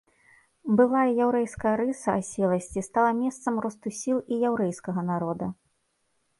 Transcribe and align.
Былая 0.79 1.03
яўрэйская 1.25 1.73
рыса 1.81 2.09
аселасці 2.23 2.85
стала 2.89 3.11
месцам 3.21 3.53
росту 3.69 3.87
сіл 4.01 4.17
і 4.33 4.43
яўрэйскага 4.51 5.01
народа. 5.15 5.45